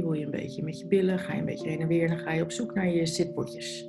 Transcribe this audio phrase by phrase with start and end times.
[0.00, 2.08] wiebel je een beetje met je billen, ga je een beetje heen en weer.
[2.08, 3.88] Dan ga je op zoek naar je zitpotjes.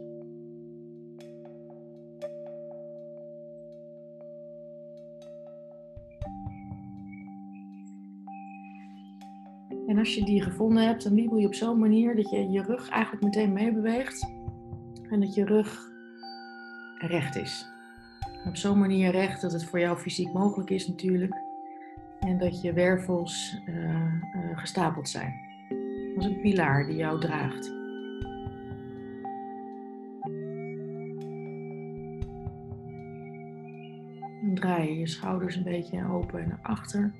[9.87, 12.61] En als je die gevonden hebt, dan wiebel je op zo'n manier dat je je
[12.61, 14.31] rug eigenlijk meteen meebeweegt.
[15.09, 15.79] En dat je rug
[16.97, 17.65] recht is.
[18.45, 21.35] Op zo'n manier recht dat het voor jou fysiek mogelijk is natuurlijk.
[22.19, 25.50] En dat je wervels uh, uh, gestapeld zijn.
[26.21, 27.71] Een pilaar die jou draagt.
[34.41, 37.13] Dan draai je je schouders een beetje open en naar achter.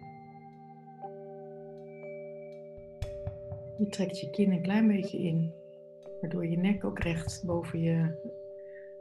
[3.78, 5.52] Je trekt je kin een klein beetje in,
[6.22, 8.20] waardoor je nek ook recht boven je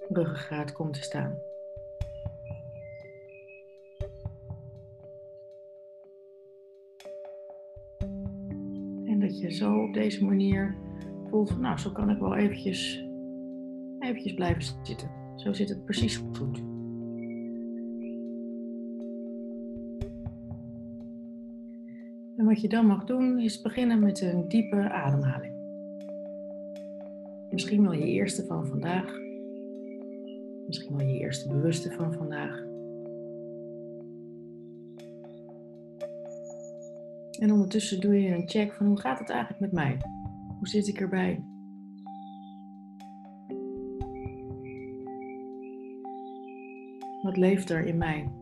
[0.09, 1.50] ruggengraat komt te staan.
[9.41, 10.77] Je zo op deze manier
[11.31, 13.07] voelt nou, zo kan ik wel eventjes,
[13.99, 15.11] eventjes blijven zitten.
[15.37, 16.59] Zo zit het precies goed.
[22.37, 25.55] En wat je dan mag doen is beginnen met een diepe ademhaling.
[27.51, 29.19] Misschien wel je eerste van vandaag.
[30.67, 32.70] Misschien wel je eerste bewuste van vandaag.
[37.39, 39.99] En ondertussen doe je een check van hoe gaat het eigenlijk met mij?
[40.59, 41.45] Hoe zit ik erbij?
[47.23, 48.33] Wat leeft er in mij?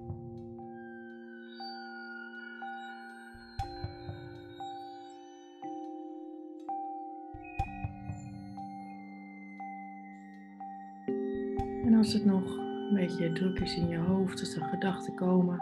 [11.85, 15.59] En als het nog een beetje druk is in je hoofd, als er gedachten komen,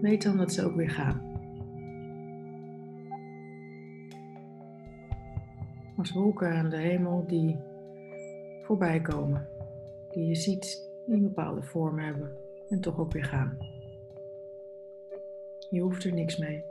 [0.00, 1.29] weet dan dat ze ook weer gaan.
[6.00, 7.58] Als wolken aan de hemel die
[8.62, 9.48] voorbij komen,
[10.08, 12.36] die je ziet, die een bepaalde vorm hebben
[12.68, 13.58] en toch ook weer gaan.
[15.70, 16.64] Je hoeft er niks mee.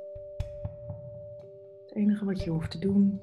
[1.85, 3.21] Het enige wat je hoeft te doen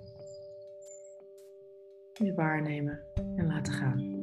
[2.20, 3.00] is waarnemen
[3.36, 4.15] en laten gaan.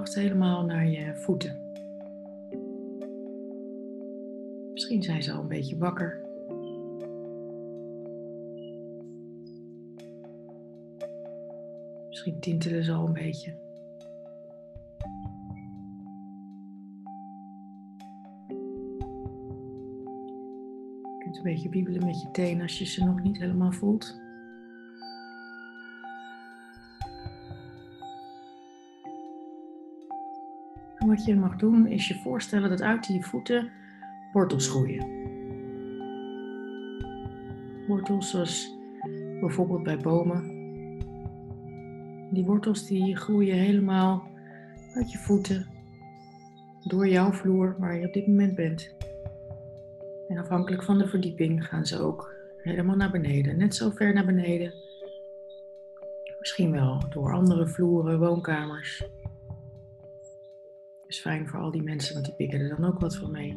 [0.00, 1.60] Aandacht helemaal naar je voeten.
[4.72, 6.20] Misschien zijn ze al een beetje wakker.
[12.08, 13.50] Misschien tintelen ze al een beetje.
[21.02, 24.19] Je kunt een beetje wiebelen met je tenen als je ze nog niet helemaal voelt.
[31.20, 33.70] Wat je mag doen is je voorstellen dat uit die voeten
[34.32, 35.06] wortels groeien.
[37.86, 38.76] Wortels zoals
[39.40, 40.58] bijvoorbeeld bij bomen.
[42.30, 44.28] Die wortels die groeien helemaal
[44.94, 45.66] uit je voeten,
[46.84, 48.94] door jouw vloer waar je op dit moment bent.
[50.28, 54.26] En afhankelijk van de verdieping gaan ze ook helemaal naar beneden, net zo ver naar
[54.26, 54.72] beneden.
[56.38, 59.04] Misschien wel door andere vloeren, woonkamers.
[61.10, 63.56] Is fijn voor al die mensen, want die pikken er dan ook wat van mee.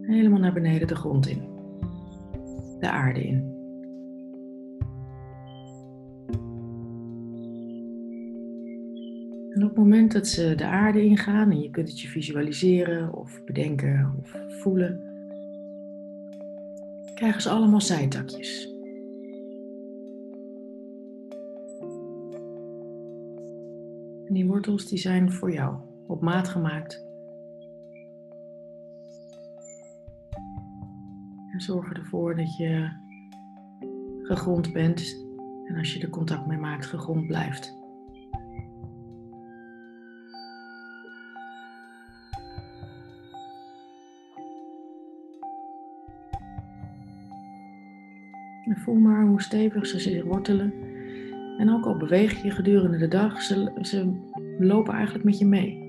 [0.00, 1.42] Helemaal naar beneden de grond in.
[2.78, 3.50] De aarde in.
[9.50, 13.14] En op het moment dat ze de aarde ingaan, en je kunt het je visualiseren
[13.14, 15.00] of bedenken of voelen,
[17.14, 18.70] krijgen ze allemaal zijtakjes.
[24.26, 25.76] En die wortels die zijn voor jou,
[26.06, 27.04] op maat gemaakt.
[31.52, 32.90] En zorgen ervoor dat je
[34.22, 35.26] gegrond bent
[35.66, 37.80] en als je er contact mee maakt, gegrond blijft.
[48.64, 50.72] En voel maar hoe stevig ze zich wortelen.
[51.58, 54.12] En ook al beweeg je gedurende de dag, ze, ze
[54.58, 55.81] lopen eigenlijk met je mee.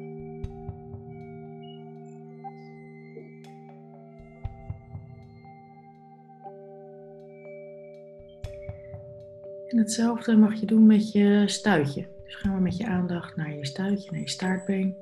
[9.84, 12.06] Hetzelfde mag je doen met je stuitje.
[12.24, 14.96] Dus gaan we met je aandacht naar je stuitje, naar je staartbeen.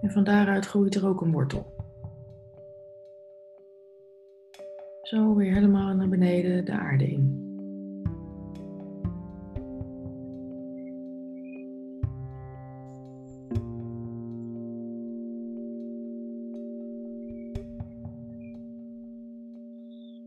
[0.00, 1.72] En van daaruit groeit er ook een wortel.
[5.02, 7.42] Zo weer helemaal naar beneden de aarde in.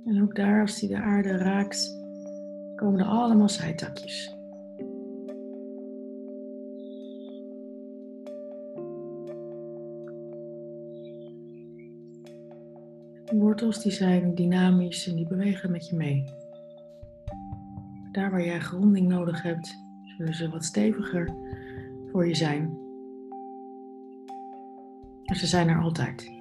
[0.06, 1.97] En ook daar, als die de aarde raakt,
[2.78, 4.36] komen er allemaal zijtakjes.
[13.34, 16.24] Wortels die zijn dynamisch en die bewegen met je mee.
[18.12, 19.76] Daar waar jij gronding nodig hebt,
[20.18, 21.34] zullen ze wat steviger
[22.12, 22.78] voor je zijn.
[25.26, 26.32] Maar ze zijn er altijd.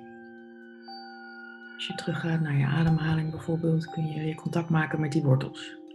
[1.74, 5.85] Als je teruggaat naar je ademhaling bijvoorbeeld, kun je weer contact maken met die wortels.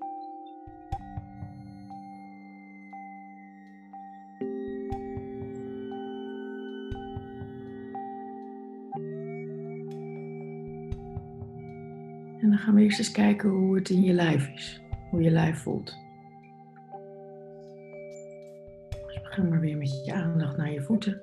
[12.62, 15.98] Gaan we eerst eens kijken hoe het in je lijf is, hoe je lijf voelt.
[19.06, 21.22] Dus begin maar weer met je aandacht naar je voeten.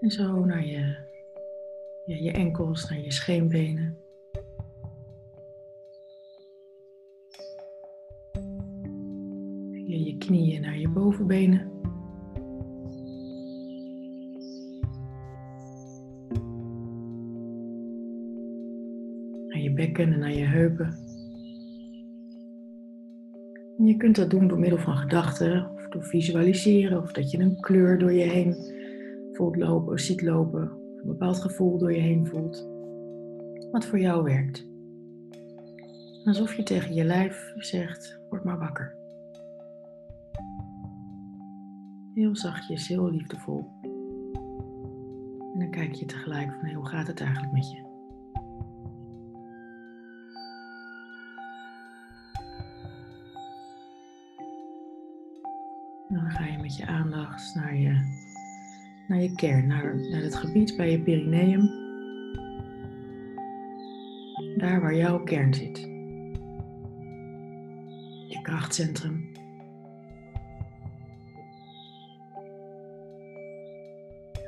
[0.00, 0.96] En zo naar je,
[2.04, 3.98] ja, je enkels, naar je scheenbenen.
[9.70, 11.72] Via je knieën naar je bovenbenen.
[19.98, 20.98] En naar je heupen.
[23.78, 27.38] En je kunt dat doen door middel van gedachten, of door visualiseren, of dat je
[27.38, 28.56] een kleur door je heen
[29.32, 32.68] voelt lopen, ziet lopen, of een bepaald gevoel door je heen voelt.
[33.70, 34.66] Wat voor jou werkt.
[36.24, 38.96] Alsof je tegen je lijf zegt, word maar wakker.
[42.14, 43.70] Heel zachtjes, heel liefdevol.
[45.52, 47.83] En dan kijk je tegelijk van hoe gaat het eigenlijk met je.
[56.14, 58.22] Dan ga je met je aandacht naar je
[59.08, 61.70] naar je kern, naar, naar het gebied bij je perineum.
[64.56, 65.78] Daar waar jouw kern zit.
[68.28, 69.32] Je krachtcentrum.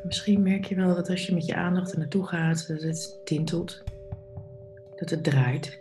[0.02, 3.20] Misschien merk je wel dat als je met je aandacht er naartoe gaat, dat het
[3.24, 3.82] tintelt,
[4.96, 5.80] dat het draait,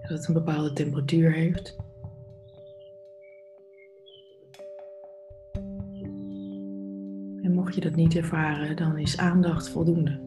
[0.00, 1.76] dat het een bepaalde temperatuur heeft.
[7.84, 10.20] Dat niet ervaren, dan is aandacht voldoende.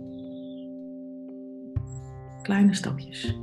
[2.41, 3.39] Kleine stapjes.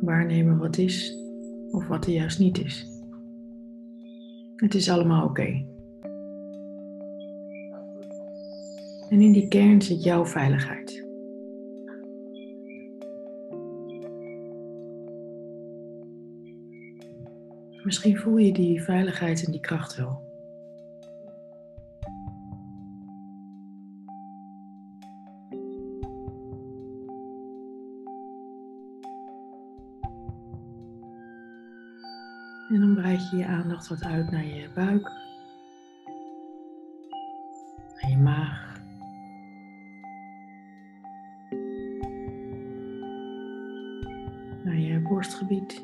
[0.00, 1.18] Waarnemen wat is
[1.70, 2.86] of wat er juist niet is.
[4.56, 5.64] Het is allemaal oké.
[9.08, 11.06] En in die kern zit jouw veiligheid.
[17.82, 20.31] Misschien voel je die veiligheid en die kracht wel.
[33.72, 35.12] Aandacht wat uit naar je buik,
[38.00, 38.80] naar je maag.
[44.64, 45.82] Naar je borstgebied,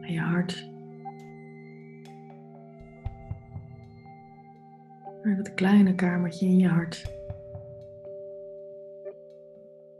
[0.00, 0.70] naar je hart.
[5.22, 7.02] Naar dat kleine kamertje in je hart.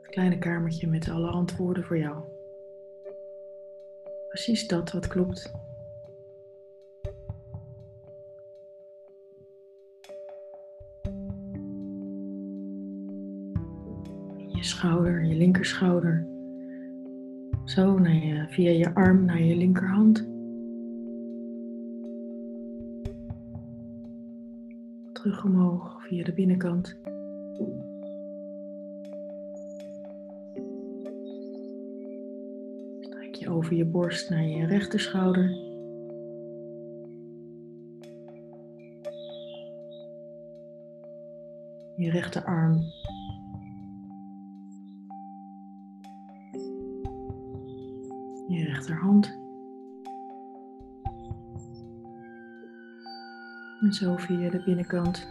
[0.00, 2.33] Het kleine kamertje met alle antwoorden voor jou
[4.34, 5.52] precies dat wat klopt.
[14.48, 16.26] Je schouder, je linkerschouder.
[17.64, 20.26] Zo naar je, via je arm naar je linkerhand.
[25.12, 26.98] Terug omhoog via de binnenkant.
[33.54, 35.50] Over je borst naar je rechterschouder.
[41.96, 42.80] Je rechterarm.
[48.48, 49.38] Je rechterhand.
[53.80, 55.28] En zo via de binnenkant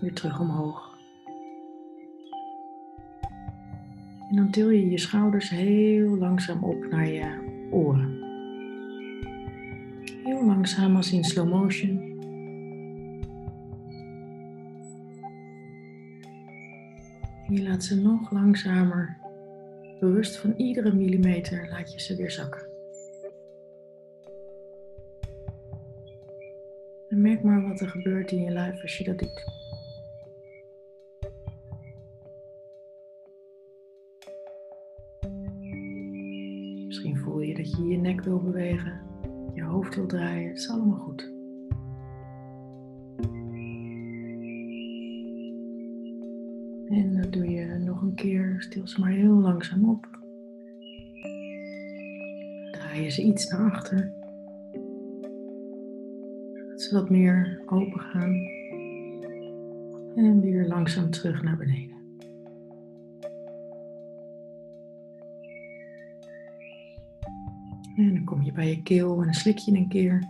[0.00, 0.98] weer terug omhoog.
[4.30, 8.20] En dan til je je schouders heel langzaam op naar je oren.
[10.24, 12.10] Heel langzaam als in slow motion.
[17.48, 19.16] Je laat ze nog langzamer,
[20.00, 22.66] bewust van iedere millimeter, laat je ze weer zakken.
[27.08, 29.61] En merk maar wat er gebeurt in je lijf als je dat doet.
[37.76, 39.00] Je je nek wil bewegen,
[39.54, 40.48] je hoofd wil draaien.
[40.48, 41.30] Het is allemaal goed.
[46.88, 48.56] En dat doe je nog een keer.
[48.58, 50.08] Stil ze maar heel langzaam op.
[52.70, 54.20] Draai je ze iets naar achter
[56.82, 58.32] ze wat meer open gaan.
[60.14, 62.01] En weer langzaam terug naar beneden.
[67.96, 70.28] En dan kom je bij je keel en dan slik je een keer.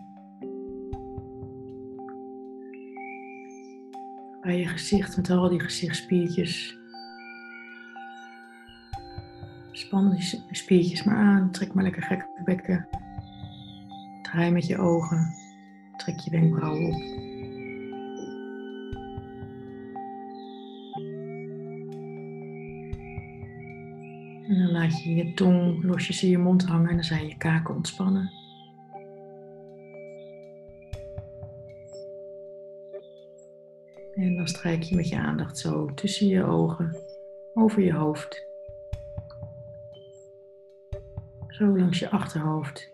[4.41, 6.79] Bij je gezicht met al die gezichtsspiertjes.
[9.73, 11.51] Span die spiertjes maar aan.
[11.51, 12.89] Trek maar lekker gek bekken.
[14.23, 15.35] Draai met je ogen.
[15.97, 17.32] Trek je wenkbrauwen op.
[24.53, 27.37] En dan laat je je tong losjes in je mond hangen en dan zijn je
[27.37, 28.31] kaken ontspannen.
[34.15, 36.97] En dan strijk je met je aandacht zo tussen je ogen,
[37.55, 38.47] over je hoofd.
[41.49, 42.91] Zo langs je achterhoofd.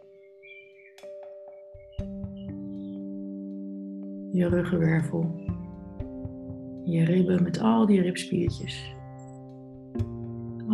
[4.33, 5.41] je ruggenwervel,
[6.85, 8.97] je ribben met al die ribspiertjes.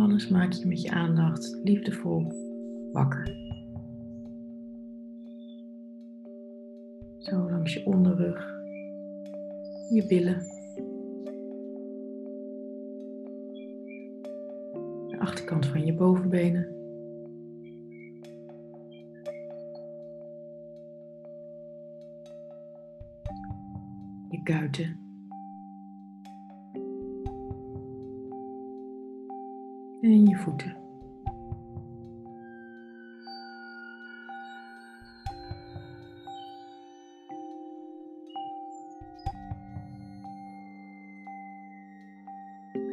[0.05, 2.31] Alles maak je met je aandacht liefdevol
[2.91, 3.23] wakker.
[7.17, 8.45] Zo langs je onderrug,
[9.89, 10.39] je billen,
[15.07, 16.73] de achterkant van je bovenbenen.
[24.43, 25.04] kuiten.
[30.45, 30.75] Voeten.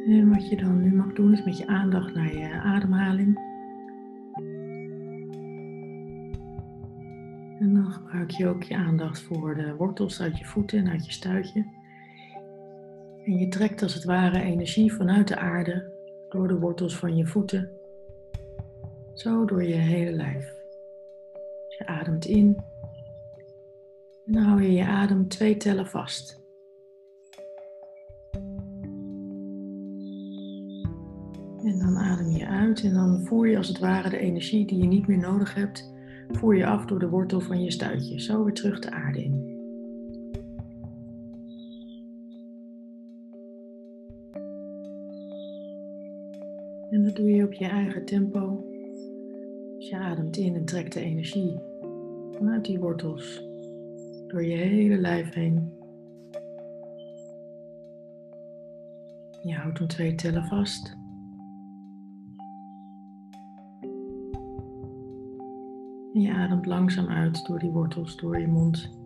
[0.07, 3.51] En wat je dan nu mag doen is met je aandacht naar je ademhaling.
[7.93, 11.65] gebruik je ook je aandacht voor de wortels uit je voeten en uit je stuitje.
[13.25, 15.92] En je trekt als het ware energie vanuit de aarde
[16.33, 17.71] door de wortels van je voeten,
[19.13, 20.53] zo door je hele lijf.
[21.77, 22.57] Je ademt in
[24.25, 26.41] en dan hou je je adem twee tellen vast.
[31.63, 34.77] En dan adem je uit en dan voer je als het ware de energie die
[34.77, 35.91] je niet meer nodig hebt
[36.37, 39.42] voer je af door de wortel van je stuitje, zo weer terug de aarde in.
[47.13, 48.63] Doe je op je eigen tempo.
[49.77, 51.59] Dus je ademt in en trekt de energie
[52.31, 53.43] vanuit die wortels
[54.27, 55.73] door je hele lijf heen.
[59.43, 60.97] Je houdt hem twee tellen vast.
[66.13, 69.02] En je ademt langzaam uit door die wortels, door je mond.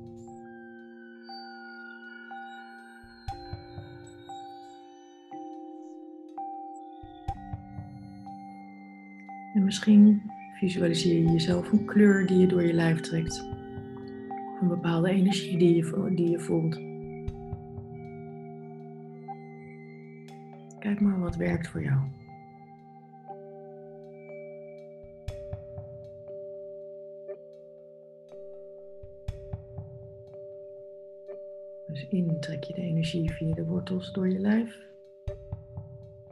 [9.67, 10.21] Misschien
[10.53, 13.47] visualiseer je jezelf een kleur die je door je lijf trekt.
[14.53, 16.75] Of een bepaalde energie die je, die je voelt.
[20.79, 21.99] Kijk maar wat werkt voor jou.
[31.87, 34.85] Dus in trek je de energie via de wortels door je lijf.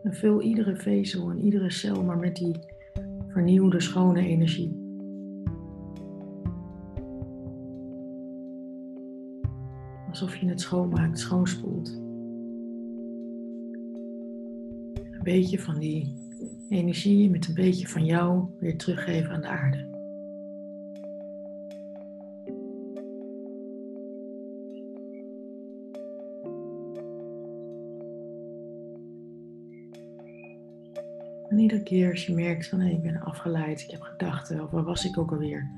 [0.04, 2.74] En vul iedere vezel en iedere cel maar met die
[3.36, 4.84] vernieuwde, schone energie.
[10.10, 11.90] Alsof je het schoonmaakt, schoonspoelt.
[15.12, 16.16] Een beetje van die
[16.70, 19.95] energie met een beetje van jou weer teruggeven aan de aarde.
[31.66, 34.84] Iedere keer als je merkt van hé, ik ben afgeleid, ik heb gedachten of waar
[34.84, 35.72] was ik ook alweer.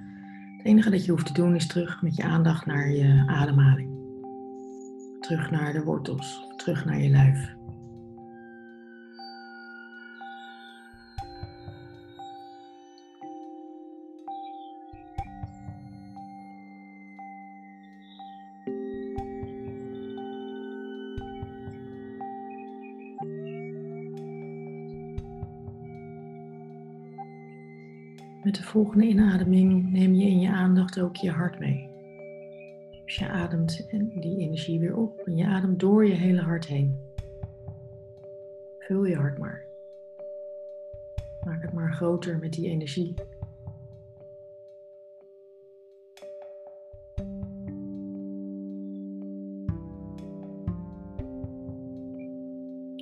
[0.58, 3.90] Het enige dat je hoeft te doen is terug met je aandacht naar je ademhaling.
[5.20, 7.56] Terug naar de wortels, terug naar je lijf.
[28.48, 31.90] Met de volgende inademing neem je in je aandacht ook je hart mee.
[33.06, 36.98] Dus je ademt die energie weer op en je ademt door je hele hart heen.
[38.80, 39.66] Vul je hart maar.
[41.46, 43.14] Maak het maar groter met die energie.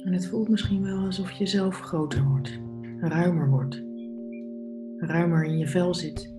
[0.03, 2.59] En het voelt misschien wel alsof je zelf groter wordt,
[2.99, 3.83] ruimer wordt,
[5.09, 6.34] ruimer in je vel zit.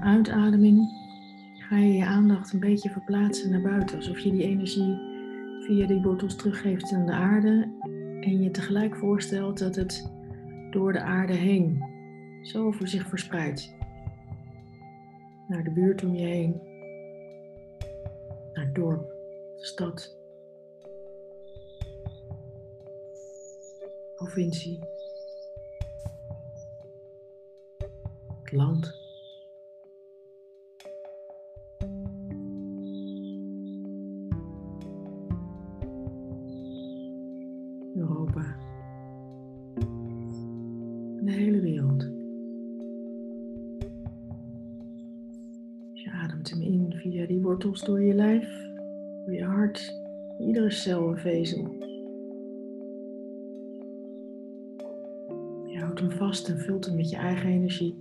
[0.00, 0.98] Uitademing
[1.58, 3.96] ga je je aandacht een beetje verplaatsen naar buiten.
[3.96, 4.98] Alsof je die energie
[5.60, 7.72] via die wortels teruggeeft aan de aarde.
[8.20, 10.10] En je tegelijk voorstelt dat het
[10.70, 11.82] door de aarde heen
[12.42, 13.74] zo over zich verspreidt.
[15.48, 16.60] Naar de buurt om je heen.
[18.54, 19.08] Naar het dorp,
[19.56, 20.18] de stad.
[24.16, 24.78] Provincie.
[28.52, 28.99] land.
[46.04, 48.48] Je ademt hem in via die wortels door je lijf,
[49.24, 49.94] door je hart,
[50.38, 51.76] iedere cel en vezel.
[55.66, 57.94] Je houdt hem vast en vult hem met je eigen energie.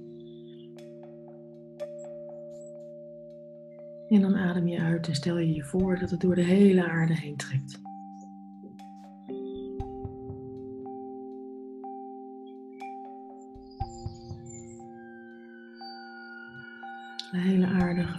[4.10, 6.90] En dan adem je uit en stel je je voor dat het door de hele
[6.90, 7.89] aarde heen trekt.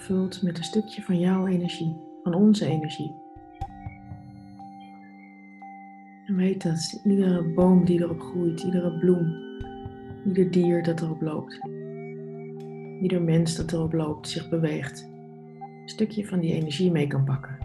[0.00, 3.14] Gevuld met een stukje van jouw energie, van onze energie.
[6.26, 9.34] En weet dat iedere boom die erop groeit, iedere bloem,
[10.26, 11.60] ieder dier dat erop loopt,
[13.02, 15.08] ieder mens dat erop loopt, zich beweegt
[15.90, 17.59] stukje van die energie mee kan pakken.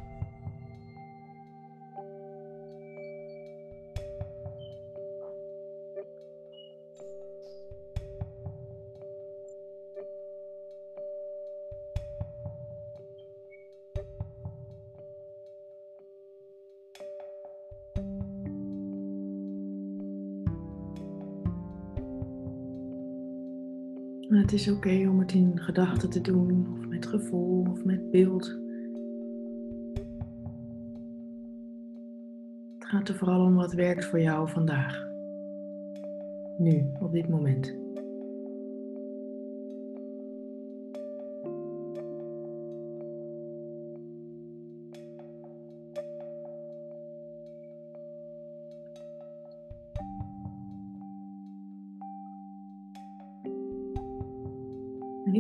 [24.56, 28.58] Is oké om het in gedachten te doen, of met gevoel, of met beeld.
[32.78, 35.08] Het gaat er vooral om wat werkt voor jou vandaag.
[36.58, 37.85] Nu, op dit moment.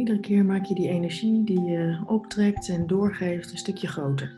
[0.05, 4.33] Iedere keer maak je die energie die je optrekt en doorgeeft een stukje groter.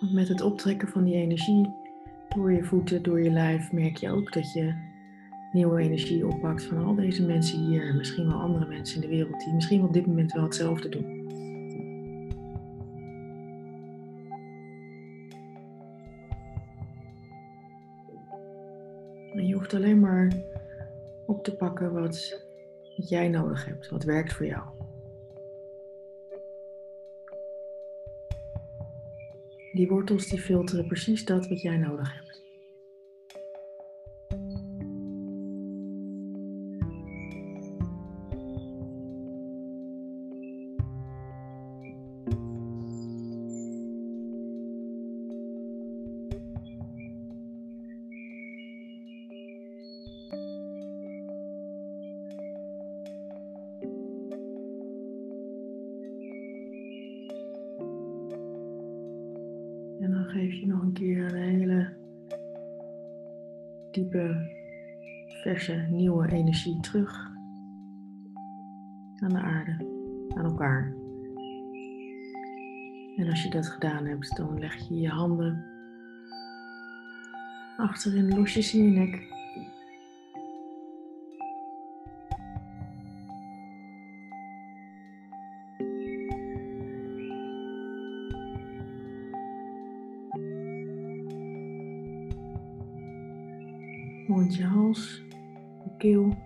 [0.00, 1.74] Want met het optrekken van die energie
[2.34, 4.74] door je voeten, door je lijf, merk je ook dat je
[5.52, 9.16] nieuwe energie oppakt van al deze mensen hier en misschien wel andere mensen in de
[9.16, 11.18] wereld die misschien op dit moment wel hetzelfde doen.
[19.34, 20.49] En je hoeft alleen maar
[21.30, 22.44] op te pakken wat,
[22.96, 24.62] jij nodig hebt, wat werkt voor jou.
[29.72, 32.29] Die wortels die filteren precies dat wat jij nodig hebt.
[60.00, 61.96] En dan geef je nog een keer een hele
[63.90, 64.50] diepe,
[65.42, 67.30] verse, nieuwe energie terug
[69.16, 69.76] aan de aarde,
[70.36, 70.94] aan elkaar.
[73.16, 75.64] En als je dat gedaan hebt, dan leg je je handen
[77.76, 79.39] achterin losjes in je nek.
[94.50, 95.22] Rond je hals,
[95.84, 96.36] je keel.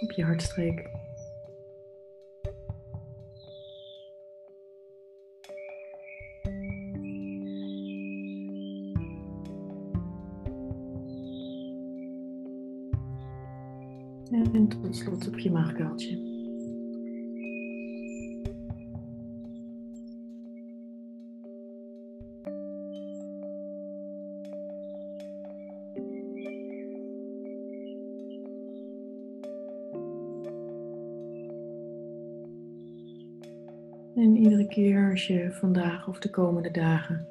[0.00, 0.90] Op je hartstreek.
[14.52, 16.33] En tot slot op je maagkuiltje.
[35.14, 37.26] Als je vandaag of de komende dagen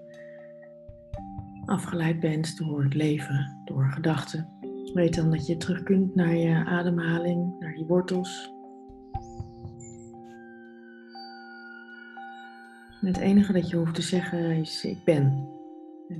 [1.65, 4.47] afgeleid bent door het leven, door gedachten,
[4.93, 8.51] weet dan dat je terug kunt naar je ademhaling, naar die wortels.
[13.01, 15.47] Het enige dat je hoeft te zeggen is ik ben.
[16.07, 16.19] En,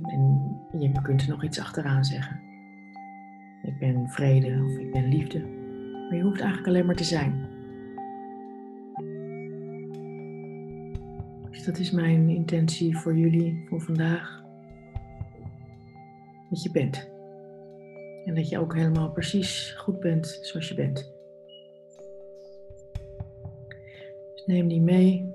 [0.70, 2.40] en je kunt er nog iets achteraan zeggen.
[3.62, 5.40] Ik ben vrede of ik ben liefde.
[6.08, 7.43] Maar je hoeft eigenlijk alleen maar te zijn.
[11.64, 14.42] Dat is mijn intentie voor jullie voor vandaag.
[16.50, 17.10] Dat je bent.
[18.24, 21.12] En dat je ook helemaal precies goed bent zoals je bent.
[24.34, 25.34] Dus neem die mee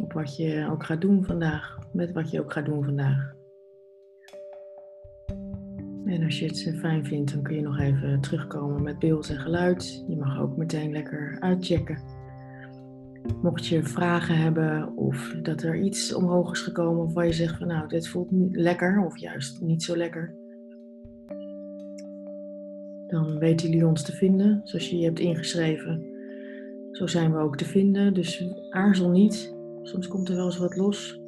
[0.00, 3.36] op wat je ook gaat doen vandaag, met wat je ook gaat doen vandaag.
[6.04, 9.38] En als je het fijn vindt, dan kun je nog even terugkomen met beeld en
[9.38, 10.04] geluid.
[10.08, 12.17] Je mag ook meteen lekker uitchecken
[13.42, 17.66] Mocht je vragen hebben of dat er iets omhoog is gekomen waarvan je zegt van
[17.66, 20.34] nou, dit voelt niet lekker of juist niet zo lekker.
[23.06, 26.06] Dan weten jullie ons te vinden, zoals je je hebt ingeschreven.
[26.92, 29.54] Zo zijn we ook te vinden, dus aarzel niet.
[29.82, 31.20] Soms komt er wel eens wat los.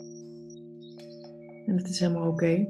[1.67, 2.67] En dat is helemaal oké.